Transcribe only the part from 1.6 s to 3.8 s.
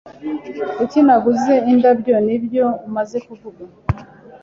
indabyo? Nibyo umaze kuvuga?